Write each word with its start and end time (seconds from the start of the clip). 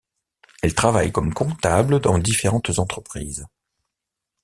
Elle 0.63 0.73
travaille 0.73 1.11
comme 1.11 1.31
comptable 1.31 1.99
dans 1.99 2.17
différentes 2.17 2.79
entreprises. 2.79 3.45